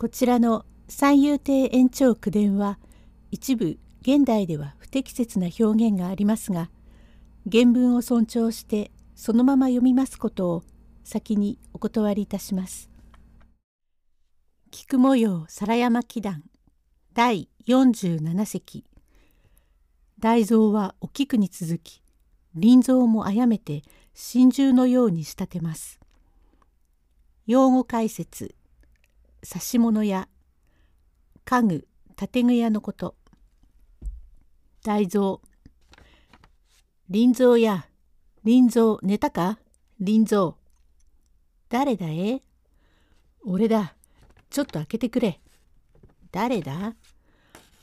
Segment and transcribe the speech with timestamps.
[0.00, 2.78] こちらの三遊亭延長九伝は
[3.30, 6.70] 一部現代では不適切な表現がありますが
[7.52, 10.62] 原文を尊重してそのまま読みますことを
[11.04, 12.88] 先にお断りいたします。
[14.70, 16.44] 菊模様皿山祈願
[17.12, 18.86] 第47席
[20.18, 22.02] 大蔵はお菊に続き
[22.54, 23.82] 臨蔵もあやめて
[24.14, 26.00] 真珠のように仕立てます。
[27.46, 28.54] 用語解説
[29.42, 30.28] 指物や
[31.44, 33.16] 家具建具屋のこと。
[34.82, 35.40] 大蔵
[37.12, 37.86] 林蔵や
[38.44, 39.58] 林蔵寝たか？
[39.98, 40.54] 林蔵。
[41.68, 42.42] 誰だえ？
[43.44, 43.94] 俺だ。
[44.48, 45.40] ちょっと開けてくれ。
[46.32, 46.94] 誰だ？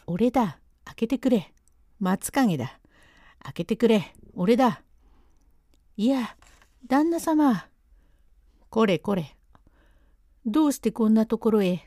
[0.06, 0.60] 俺だ。
[0.86, 1.54] 開けてくれ。
[2.00, 2.80] 松影だ。
[3.44, 4.14] 開けてくれ。
[4.34, 4.82] 俺だ。
[5.96, 6.36] いや
[6.88, 7.68] 旦那様。
[8.70, 9.37] これこれ。
[10.50, 11.86] どうしてこんなところへ？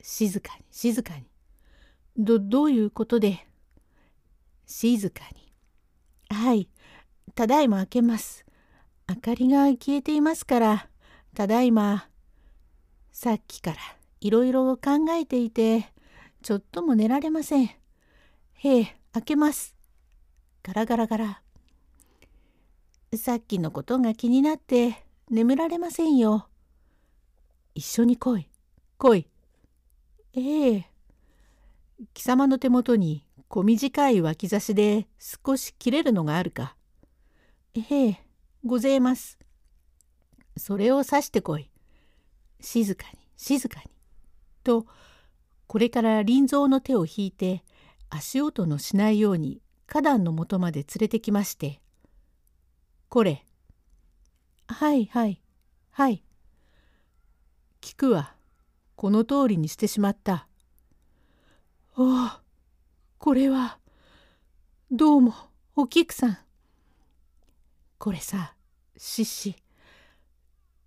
[0.00, 1.26] 静かに静かに。
[2.16, 3.46] どどういうことで？
[4.64, 5.52] 静かに。
[6.34, 6.70] はい。
[7.34, 8.46] ただいま開けます。
[9.06, 10.88] 明かりが消えていますから
[11.34, 12.08] ただいま
[13.12, 13.76] さっきから
[14.20, 15.92] いろいろ考えていて
[16.42, 17.66] ちょっとも寝られません。
[17.66, 19.76] へえ開けます。
[20.62, 21.42] ガラガラガラ。
[23.14, 26.48] さっきのことが気になって眠られませんよ。
[27.76, 28.48] 一緒に来い。
[28.96, 29.28] 来い。
[30.32, 30.90] ええ。
[32.14, 36.74] 貴様の手元に小短い脇差しで少し切れるのがあるか。
[37.74, 38.26] ええ。
[38.64, 39.38] ごぜえます。
[40.56, 41.70] それを刺してこい。
[42.60, 43.90] 静かに静かに。
[44.64, 44.86] と
[45.66, 47.62] これから林蔵の手を引いて
[48.08, 51.82] 足音のしないように花壇のもとまで連れてきまして
[53.10, 53.44] 「これ」
[54.66, 55.42] 「はいはい。
[55.90, 56.22] はい」
[57.86, 58.34] 聞くわ。
[58.96, 60.48] この通りにしてしまった。
[61.96, 62.28] おお、
[63.18, 63.78] これは、
[64.90, 65.32] どうも、
[65.76, 66.38] お菊さん。
[67.98, 68.56] これさ、
[68.96, 69.54] しっし。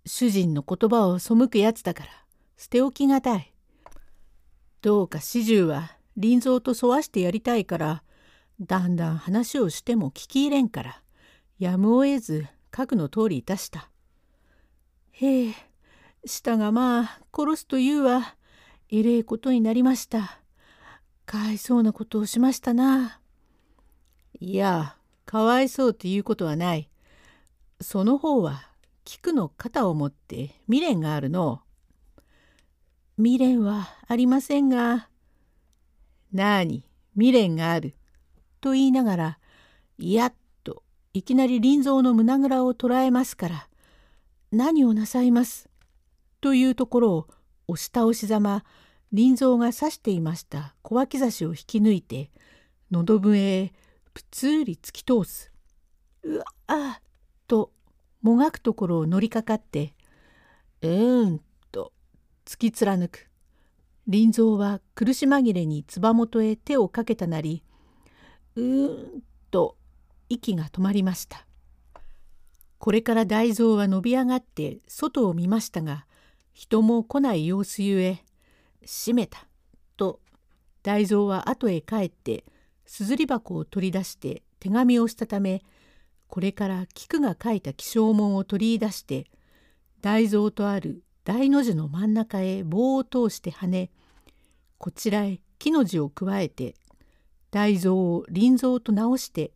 [0.04, 2.10] 主人の言葉を背くやつだから、
[2.58, 3.50] 捨て置きがたい。
[4.82, 8.02] どうか始終は林蔵と沿わしてやりたいから、
[8.60, 11.02] だんだん話をしても聞き入れんから、
[11.58, 12.46] やむを得ず、
[12.76, 13.88] 書くの通りいたした。
[15.12, 15.69] へえ、
[16.24, 18.36] したがまあ殺すというは
[18.90, 20.38] えれえことになりました。
[21.24, 23.20] かわいそうなことをしましたな。
[24.40, 26.90] いやかわいそうということはない。
[27.80, 28.68] その方は
[29.04, 31.62] 菊の肩を持って未練があるの。
[33.16, 35.08] 未練はありませんが。
[36.32, 37.94] なあに未練がある？
[38.60, 39.38] と言いながら
[39.98, 40.82] いやっと
[41.14, 43.68] いきなり林蔵の胸ぐらを捉えますから
[44.52, 45.69] 何をなさいます？
[46.40, 47.28] というところを
[47.68, 48.64] 押し倒しざま
[49.14, 52.30] 林蔵が刺していました小脇差しを引き抜いて
[52.90, 53.72] 喉笛へ
[54.14, 55.52] ぷつり突き通す。
[56.22, 57.00] うわあ
[57.46, 57.72] と
[58.22, 59.94] もがくところを乗りかかって
[60.82, 61.40] 「うーん」
[61.72, 61.92] と
[62.44, 63.28] 突き貫く。
[64.10, 67.62] 林蔵は苦し紛れにつば元へ手をかけたなり
[68.56, 69.76] 「うーん」と
[70.28, 71.46] 息が止まりました。
[72.78, 76.06] これから大蔵は伸び上がって外を見ましたが
[76.52, 78.24] 人も来ない様子ゆえ
[78.84, 79.46] 「閉めた」
[79.96, 80.20] と
[80.82, 82.44] 大蔵は後へ帰って
[82.86, 85.62] すずり箱を取り出して手紙をしたため
[86.28, 89.26] これから菊が書いた起請文を取り出して
[90.00, 93.90] 大蔵とある大の字の真ん中へ棒を通して跳ね
[94.78, 96.74] こちらへ木の字を加えて
[97.50, 99.52] 大蔵を臨蔵と直して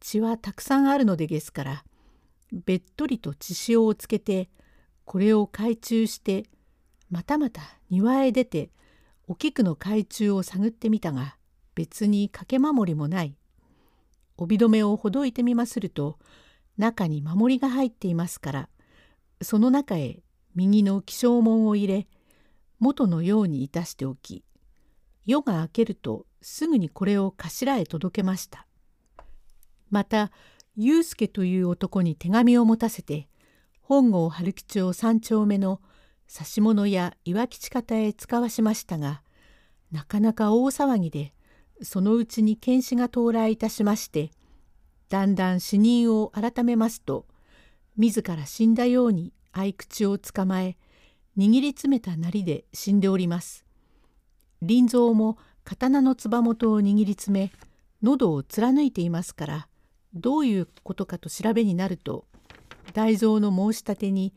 [0.00, 1.84] 血はたくさんあるのでですから
[2.52, 4.48] べっとりと血潮をつけて
[5.06, 6.44] これを懐中して
[7.10, 8.70] またまた庭へ出て
[9.26, 11.36] お菊の懐中を探ってみたが
[11.74, 13.34] 別に掛け守りもない。
[14.36, 16.18] 帯留めをほどいてみますると
[16.76, 18.68] 中に守りが入っていますから
[19.40, 20.18] その中へ
[20.54, 22.06] 右の起請文を入れ
[22.78, 24.44] 元のようにいたしておき
[25.24, 28.66] 夜が明けるとすぐにこれを頭へ届けました。
[29.90, 30.30] また
[30.76, 33.28] 祐介という男に手紙を持たせて
[33.88, 35.80] 本郷春木町三丁目の
[36.28, 39.22] 指物や岩吉方へ使わしましたが
[39.92, 41.32] なかなか大騒ぎで
[41.82, 44.32] そのうちに検視が到来いたしまして
[45.08, 47.26] だんだん死人を改めますと
[47.96, 50.76] 自ら死んだように合口を捕まえ
[51.38, 53.64] 握り詰めたなりで死んでおります。
[54.66, 57.52] 林蔵も刀のつば元を握り詰め
[58.02, 59.68] 喉を貫いていますから
[60.12, 62.24] どういうことかと調べになると
[62.96, 64.32] 大蔵の申し立てに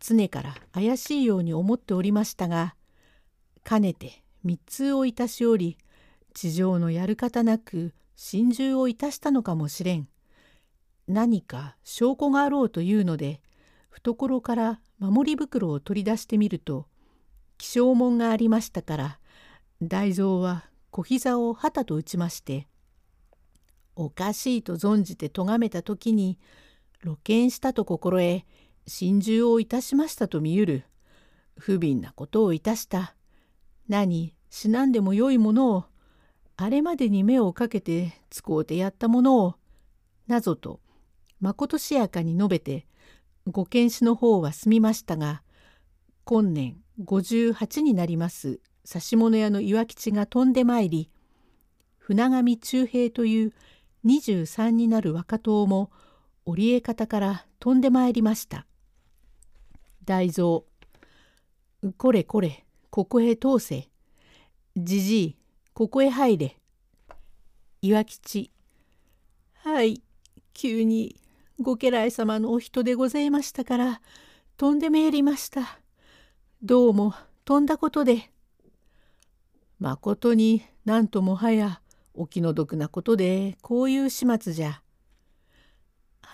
[0.00, 2.74] 常から怪しいように思っておりましたが
[3.62, 5.78] かねて密通をいたしおり
[6.34, 10.08] 地上のやる方なく心中をいたしたのかもしれん。
[11.06, 13.40] 何か証拠があろうというので
[13.90, 16.88] 懐から守り袋を取り出してみると
[17.56, 19.18] 起請文がありましたから
[19.80, 22.66] 大蔵は小膝を旗と打ちまして
[23.94, 26.40] おかしいと存じて咎めた時に
[27.06, 28.44] 露見したと心得
[28.88, 30.84] 心中をいたしましたと見ゆる。
[31.56, 33.14] 不憫なことをいたした。
[33.88, 35.84] 何死なんでもよいものを
[36.56, 39.54] あれまでに目をかけて使うてやったものを
[40.26, 40.80] なぞと
[41.40, 42.86] まことしやかに述べて
[43.46, 45.42] ご検視の方は済みましたが
[46.24, 48.60] 今年58になります
[48.92, 51.10] 指物屋の岩吉が飛んでまいり
[51.98, 53.52] 船上忠平という
[54.06, 55.90] 23になる若党も
[56.46, 58.66] 織江方から飛んでまいりました。
[60.04, 60.62] 大蔵
[61.98, 63.88] これこれここへ通せ。
[64.76, 65.36] じじい
[65.74, 66.56] ここへ入れ。
[67.82, 68.52] 岩吉
[69.54, 70.02] はい
[70.54, 71.20] 急に
[71.60, 74.00] ご家来様のお人でございましたから
[74.56, 75.80] 飛んでめえりました。
[76.62, 77.12] どうも
[77.44, 78.30] 飛んだことで。
[79.80, 81.80] まことになんともはや
[82.14, 84.80] お気の毒なことでこういう始末じゃ。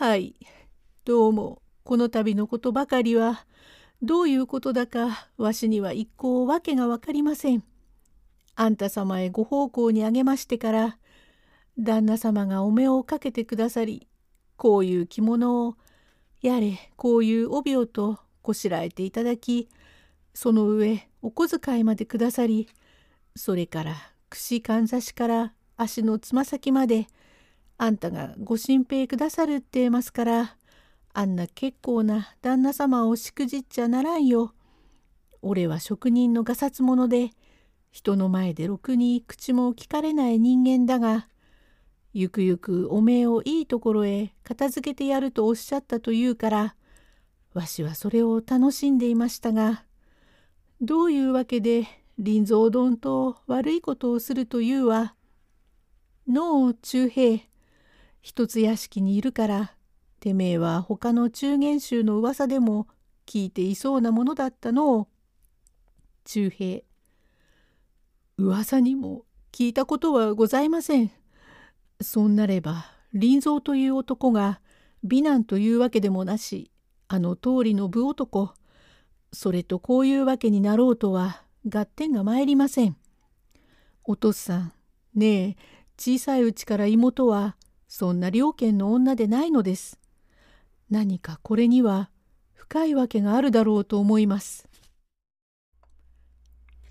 [0.02, 0.34] はい
[1.04, 3.46] どうもこの度のことばかりは
[4.02, 7.62] どういうことだかわしには一向訳が分かりません。
[8.56, 10.98] あんた様へご奉公にあげましてから
[11.78, 14.08] 旦那様がお目をかけてくださり
[14.56, 15.76] こういう着物を
[16.40, 19.68] やれこういう帯をとこしらえていただき
[20.34, 22.68] その上お小遣いまでくださり
[23.36, 23.94] それから
[24.30, 27.06] 串かんざしから足のつま先まで
[27.82, 30.56] あんたがご心配くださるってますから
[31.14, 34.54] あんな結構な旦那様をしくじっちゃならんよ。
[35.42, 37.30] 俺は職人のがさつ者で
[37.90, 41.26] 人の前でろくに口も聞かれない人間だが
[42.12, 46.76] ゆくゆくおめえをいいところへ片付けてやるとおっしゃったというから
[47.52, 49.82] わしはそれを楽しんでいましたが
[50.80, 51.88] どういうわけで
[52.24, 55.16] 林蔵丼と悪いことをするというは。
[56.28, 57.42] のう忠平
[58.22, 59.74] 一つ屋敷にいるから
[60.20, 62.86] てめえは他の中元衆の噂でも
[63.26, 65.08] 聞いていそうなものだったのを
[66.24, 66.82] 忠平
[68.38, 71.10] 噂にも聞いたことはございません。
[72.00, 74.60] そんなれば林蔵という男が
[75.04, 76.70] 美男というわけでもなし
[77.08, 78.54] あの通りの武男
[79.32, 82.96] それとこういうわけになろうとは合点が参りません。
[84.04, 84.72] お父さん
[85.14, 85.56] ねえ
[85.98, 87.56] 小さいうちから妹は
[87.94, 90.00] そんな良犬の女でないのです。
[90.88, 92.08] 何かこれには
[92.54, 94.66] 深いわけがあるだろうと思います。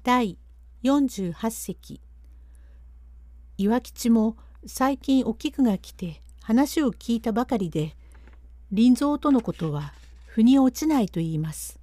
[0.03, 0.37] 第
[0.83, 2.01] 48席
[3.57, 4.37] 岩吉も
[4.67, 7.95] 最近お菊が来て話を聞いたばかりで
[8.69, 9.93] 林蔵とのことは
[10.27, 11.79] 腑に落ちないと言います。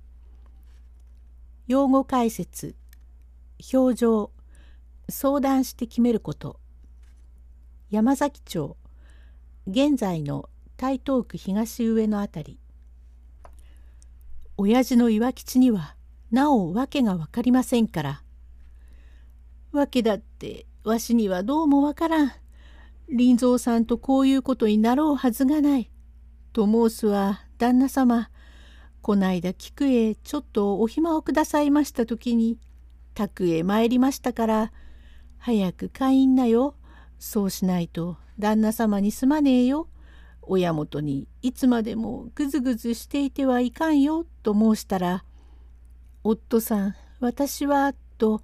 [1.67, 2.77] 用語解説
[3.75, 4.31] 表情
[5.09, 6.61] 相談して決めること
[7.91, 8.77] 山崎町
[9.71, 10.49] 現在の
[10.79, 12.59] 台東区東上の辺り。
[14.57, 15.95] 親父の岩吉には
[16.31, 18.23] なお訳が分かりませんから。
[19.71, 22.33] 訳だってわしにはどうもわからん。
[23.15, 25.91] 林蔵さんとこういうことになろうはずがない。
[26.55, 28.31] と申すは旦那様。
[29.03, 32.57] こないだ菊へちょっとお暇をくださいました時に
[33.13, 34.73] 宅へ参りましたから
[35.37, 36.75] 早く帰んなよ。
[37.19, 39.89] そうしないと旦那様にすまねえよ。
[40.49, 45.25] 親元にいつまでもぐずぐずしていてはいかんよ」と申したら
[46.25, 48.43] 「夫さん私は」と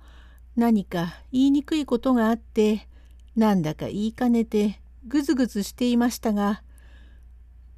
[0.55, 2.87] 何か言いにくいことがあって
[3.35, 6.63] なんだか言いかねてぐずぐずしていましたが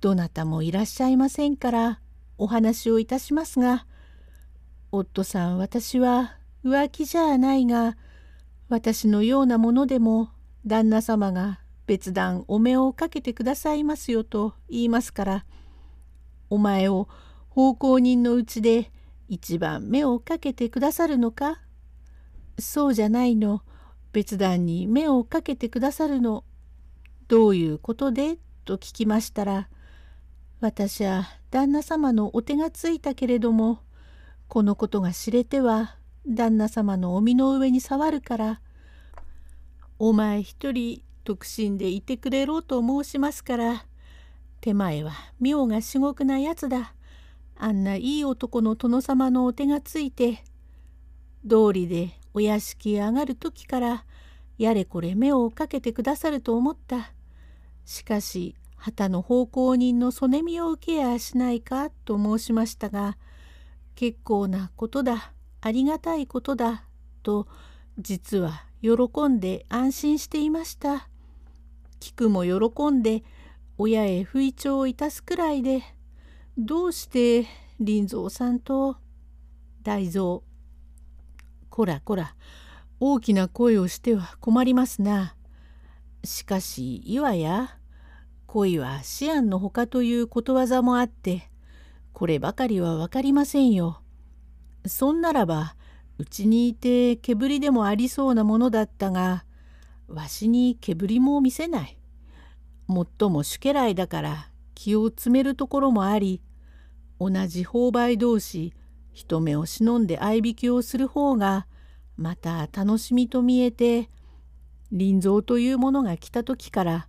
[0.00, 2.00] どなたもいらっしゃいませんから
[2.37, 3.87] お話をいたしますが
[4.93, 7.97] 夫さん私は浮気じゃないが
[8.69, 10.31] 私のようなものでも
[10.67, 15.45] 旦那様が別段お目をかけてくださいますよと言いますから
[16.51, 17.09] お前を
[17.49, 18.91] 奉公人のうちで
[19.29, 21.61] 一番目をかけてくださるのか？
[22.59, 23.63] そうじゃないの。
[24.13, 26.45] 別段に目をかけてくださるの。
[27.29, 28.39] どういうことで？
[28.65, 29.69] と聞きましたら
[30.61, 33.81] 私は旦那様のお手がついたけれども
[34.49, 35.97] このことが知れては
[36.27, 38.61] 旦那様のお身の上に触るから
[39.99, 43.87] お前一人特進でいてくれろと申しますから
[44.61, 46.93] 手前は妙が至極なやつだ。
[47.59, 50.45] あんないい男の殿様のお手がついて
[51.45, 54.05] 道理でお屋敷へ上がる時から
[54.59, 57.12] やれこれ目をかけてくださると思った。
[57.87, 63.17] しかし旗の奉公人の曽根見を受けやしないかと申しましたが
[63.95, 65.33] 結構なことだ。
[65.62, 66.85] ありがたいことだ。
[67.23, 67.49] と
[67.99, 71.09] 実は喜んで安心していました。
[72.00, 73.25] 菊も喜んで
[73.78, 75.83] 親へ不意調をいたすくらいで
[76.59, 77.47] どうして
[77.85, 78.97] 林蔵さんと
[79.83, 80.40] 大蔵
[81.68, 82.35] こらこら
[83.00, 85.35] 大きな声をしては困りますな。
[86.25, 87.76] しかし岩や
[88.47, 91.50] 恋は思案のほかということわざもあって
[92.12, 94.00] こればかりは分かりませんよ。
[94.87, 95.75] そんならば
[96.19, 99.45] うちにいて毛振りでもありそうなものだったが
[100.09, 101.99] わしに毛振りも見せない。
[102.87, 106.41] もっとも主家来だから気を詰めるところもあり
[107.19, 108.73] 同じ購買同士
[109.13, 111.67] 人目を忍んで合いびきをする方が
[112.17, 114.09] また楽しみと見えて
[114.93, 117.09] 臨蔵というものが来た時から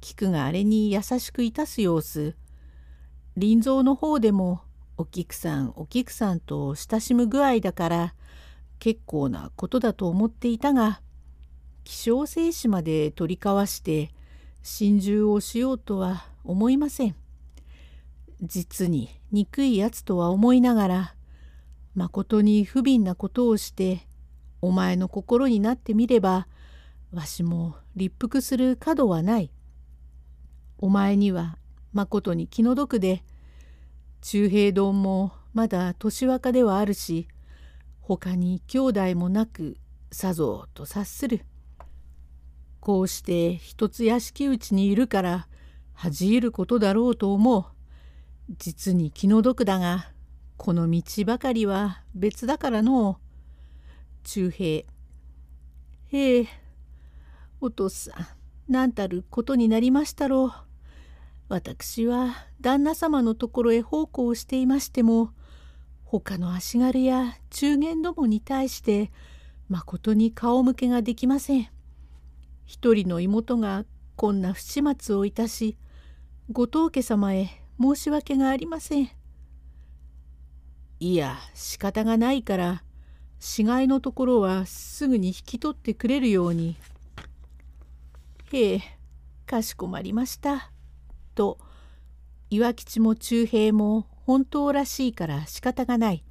[0.00, 2.34] 菊があれに優しくいたす様子
[3.36, 4.62] 臨蔵の方でも
[4.96, 8.14] お菊さんお菊さんと親しむ具合だから
[8.80, 11.00] 結構なことだと思っていたが
[11.84, 14.10] 希少精子まで取り交わして
[14.62, 17.14] 心中をしようとは思いません。
[18.42, 21.14] 実に憎いやつとは思いながら
[21.94, 24.06] まことに不憫なことをして
[24.62, 26.48] お前の心になってみれば
[27.12, 29.50] わしも立腹する角はない。
[30.78, 31.58] お前には
[31.92, 33.22] まことに気の毒で
[34.22, 37.28] 忠平丼もまだ年若ではあるし
[38.18, 39.76] 他に兄弟もなく
[40.10, 41.44] さぞと察する。
[42.80, 45.46] こうして一つ屋敷内にいるから
[45.92, 47.66] 恥じることだろうと思う。
[48.58, 50.10] 実に気の毒だが
[50.56, 53.16] この道ばかりは別だからのう。
[54.24, 54.84] 忠平。
[56.08, 56.48] へえ、
[57.60, 58.26] お父さん、
[58.68, 60.52] 何たることになりましたろう。
[61.48, 65.30] 私は旦那様のところへ奉公していましても、
[66.10, 69.12] 他の足軽や中間どもに対して
[69.68, 71.68] まことに顔向けができません。
[72.66, 73.84] 一人の妹が
[74.16, 75.76] こんな不始末をいたし
[76.50, 77.48] 後藤家様へ
[77.80, 79.10] 申し訳がありません。
[80.98, 82.82] いや仕方がないから
[83.38, 86.74] 死骸のところはすぐに引き取ってくれるように。
[88.50, 88.82] へえ
[89.46, 90.72] かしこまりました。
[91.36, 91.60] と
[92.50, 96.24] 岩吉も忠平も本当らしいから仕方がない。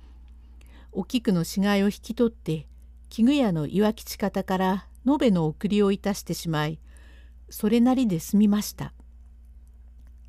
[0.91, 2.67] お菊の死骸を引き取って
[3.09, 6.79] 絹具屋の岩吉方から延べの送りをいたしてしまい
[7.49, 8.93] それなりで済みました。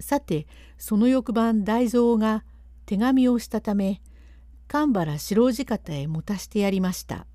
[0.00, 0.46] さて
[0.78, 2.44] その翌晩大蔵が
[2.86, 4.00] 手紙をしたため
[4.66, 7.26] 神原白地方へ持たしてやりました。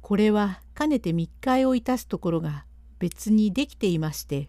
[0.00, 2.64] これはかねて密会をいたすところが
[2.98, 4.48] 別にできていまして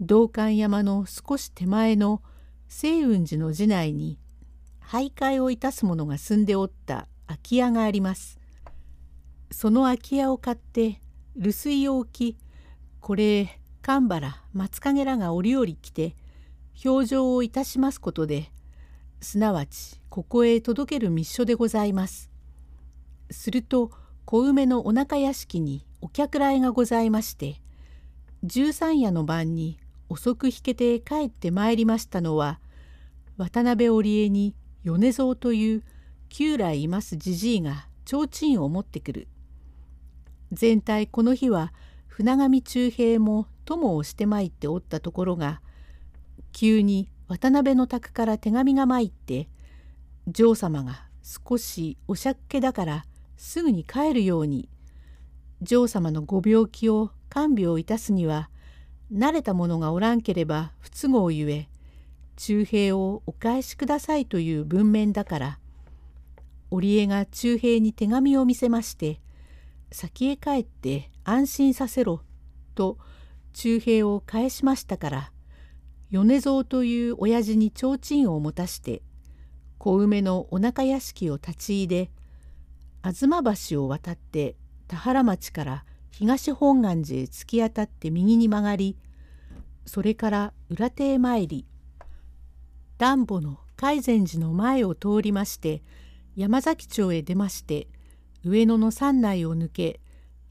[0.00, 2.22] 道館山の少し手前の
[2.74, 4.18] 清雲寺の寺内に
[4.82, 8.40] 徘徊をいたす者が住んでおった空き家があります。
[9.50, 10.98] その空き家を買って
[11.36, 12.38] 留守居を置き
[13.00, 16.16] これ神原松影らが折々来て
[16.84, 18.50] 表情をいたしますことで
[19.20, 22.30] すなわちここへ届ける密書でございます。
[23.30, 23.92] すると
[24.24, 27.60] 小梅のお腹屋敷にお客来がございまして
[28.42, 29.78] 十三夜の晩に
[30.12, 32.60] 遅く引けて帰ってまいりましたのは
[33.38, 34.54] 渡辺織江に
[34.84, 35.82] 米蔵という
[36.28, 39.28] 旧来いますじじいが提灯を持ってくる。
[40.52, 41.72] 全体この日は
[42.08, 45.62] 船上忠平も友をしてまいっておったところが
[46.52, 49.48] 急に渡辺の宅から手紙が参って
[50.28, 53.06] 嬢様が少しおしゃっけだから
[53.38, 54.68] すぐに帰るように
[55.62, 58.50] 嬢様のご病気を看病いたすには
[59.12, 61.68] 慣れた者がおらんければ不都合ゆえ
[62.36, 65.58] 忠平をお返しくださいという文面だから
[66.70, 69.20] 織江が忠平に手紙を見せまして
[69.90, 72.22] 先へ帰って安心させろ
[72.74, 72.96] と
[73.52, 75.32] 忠平を返しましたから
[76.10, 79.02] 米蔵という親父に提灯を持たして
[79.76, 82.10] 小梅のお腹屋敷を立ち入れ
[83.02, 84.56] 吾妻橋を渡って
[84.88, 88.96] 田原町から東本願寺へ突き当たって右に曲がり
[89.86, 91.66] それから裏手へ参り
[92.98, 95.82] 暖房の海禅寺の前を通りまして
[96.36, 97.88] 山崎町へ出まして
[98.44, 100.00] 上野の山内を抜け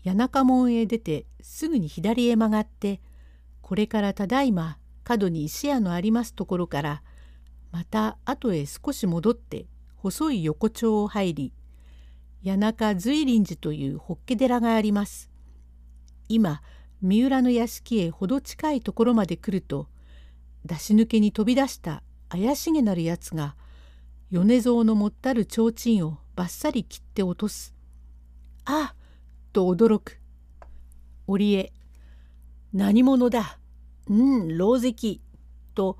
[0.03, 3.01] 谷中門へ出てすぐに左へ曲がって
[3.61, 7.03] これからただいま角に石屋のありますところから
[7.71, 11.53] また後へ少し戻って細い横丁を入り
[12.43, 15.29] 谷中随林寺という法華寺があります。
[16.27, 16.61] 今
[17.01, 19.87] 三浦の屋敷へほど近いところまで来ると
[20.65, 23.55] 出し抜けに飛び出した怪しげなるやつが
[24.29, 27.75] 米蔵の持ったる提灯をばっさり切って落とす。
[28.63, 28.95] あ
[29.51, 30.21] と驚く。
[31.27, 31.73] 織江
[32.71, 33.59] 何者だ？
[34.07, 35.19] うん狼藉
[35.75, 35.97] と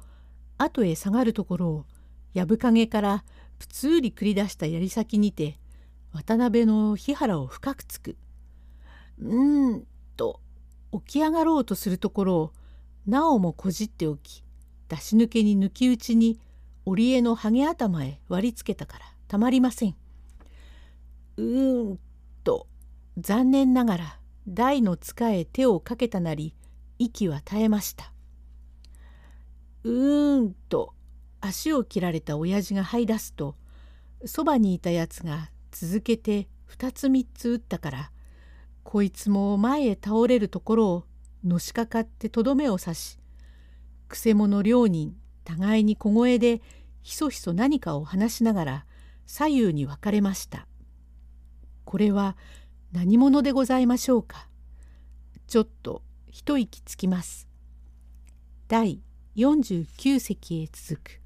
[0.58, 1.86] 後へ下がるところを
[2.34, 3.26] 藪陰から
[3.60, 5.60] ぷつり繰り出した槍先にて
[6.14, 8.16] 渡辺の日原を深くつく。
[9.20, 9.84] うん
[10.16, 10.40] と
[10.94, 12.54] 起き上がろうとするところを
[13.06, 14.44] なおもこじっておき
[14.90, 16.40] 出し抜けに抜き打ちに
[16.86, 19.96] 織江のハゲ頭へ割りつけたからたまりません。
[21.38, 22.00] うーん
[22.44, 22.68] と
[23.18, 26.54] 残念ながら台の塚へ手をかけたなり
[27.00, 28.12] 息は絶えました。
[29.84, 30.94] うーんと
[31.40, 33.56] 足を切られた親父が這い出すと
[34.26, 38.12] そばにいたやつが続けて2つ3つ撃ったから
[38.84, 41.06] こいつも前へ倒れるところを
[41.44, 43.20] のしかかってとどめを刺し
[44.08, 46.62] くせ者両人互いに小声で
[47.02, 48.86] ひそひそ何かを話しながら
[49.26, 50.68] 左右に分かれました。
[51.86, 52.36] これは
[52.92, 54.48] 何者でございましょうか？
[55.48, 57.48] ちょっと一息つきます。
[58.68, 59.02] 第
[59.36, 61.21] 49隻へ続く。